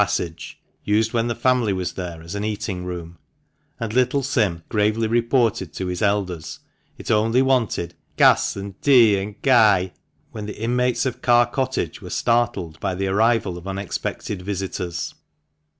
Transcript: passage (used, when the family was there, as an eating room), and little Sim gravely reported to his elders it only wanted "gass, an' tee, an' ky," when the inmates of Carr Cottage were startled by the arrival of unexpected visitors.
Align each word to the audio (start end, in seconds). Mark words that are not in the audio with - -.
passage 0.01 0.59
(used, 0.83 1.13
when 1.13 1.27
the 1.27 1.35
family 1.35 1.71
was 1.71 1.93
there, 1.93 2.23
as 2.23 2.33
an 2.33 2.43
eating 2.43 2.83
room), 2.85 3.19
and 3.79 3.93
little 3.93 4.23
Sim 4.23 4.63
gravely 4.67 5.07
reported 5.07 5.73
to 5.73 5.85
his 5.85 6.01
elders 6.01 6.57
it 6.97 7.11
only 7.11 7.39
wanted 7.43 7.93
"gass, 8.17 8.57
an' 8.57 8.73
tee, 8.81 9.19
an' 9.19 9.35
ky," 9.43 9.93
when 10.31 10.47
the 10.47 10.57
inmates 10.59 11.05
of 11.05 11.21
Carr 11.21 11.45
Cottage 11.45 12.01
were 12.01 12.09
startled 12.09 12.79
by 12.79 12.95
the 12.95 13.05
arrival 13.05 13.59
of 13.59 13.67
unexpected 13.67 14.41
visitors. 14.41 15.13